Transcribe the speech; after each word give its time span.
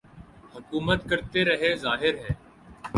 حکومت 0.53 0.99
کرتے 1.09 1.45
رہے 1.45 1.75
ظاہر 1.77 2.15
ہے 2.23 2.33